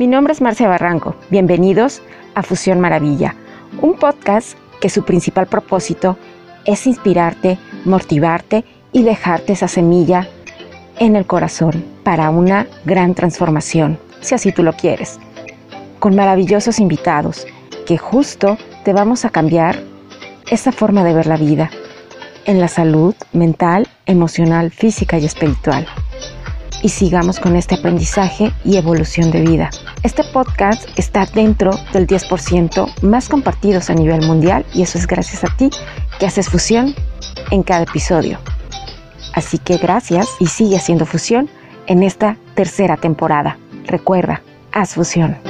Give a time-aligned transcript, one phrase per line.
[0.00, 1.14] Mi nombre es Marcia Barranco.
[1.28, 2.00] Bienvenidos
[2.34, 3.34] a Fusión Maravilla,
[3.82, 6.16] un podcast que su principal propósito
[6.64, 10.26] es inspirarte, motivarte y dejarte esa semilla
[10.98, 15.20] en el corazón para una gran transformación, si así tú lo quieres.
[15.98, 17.46] Con maravillosos invitados
[17.84, 18.56] que justo
[18.86, 19.82] te vamos a cambiar
[20.50, 21.70] esa forma de ver la vida
[22.46, 25.86] en la salud mental, emocional, física y espiritual.
[26.82, 29.70] Y sigamos con este aprendizaje y evolución de vida.
[30.02, 35.44] Este podcast está dentro del 10% más compartidos a nivel mundial y eso es gracias
[35.44, 35.70] a ti
[36.18, 36.94] que haces fusión
[37.50, 38.38] en cada episodio.
[39.34, 41.48] Así que gracias y sigue haciendo fusión
[41.86, 43.58] en esta tercera temporada.
[43.86, 45.49] Recuerda, haz fusión.